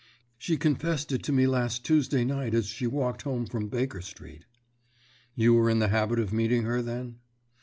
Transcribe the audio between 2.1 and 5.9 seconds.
night as she walked home from Baker Street." "You were in the